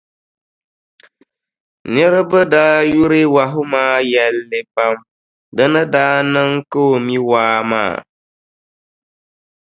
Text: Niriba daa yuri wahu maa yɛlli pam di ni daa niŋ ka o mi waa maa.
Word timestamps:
Niriba 1.91 2.41
daa 2.53 2.79
yuri 2.93 3.21
wahu 3.35 3.61
maa 3.73 3.97
yɛlli 4.11 4.59
pam 4.73 4.95
di 5.55 5.65
ni 5.73 5.81
daa 5.93 6.17
niŋ 6.33 6.51
ka 6.71 6.79
o 6.93 7.01
mi 7.05 7.15
waa 7.29 7.57
maa. 7.71 7.93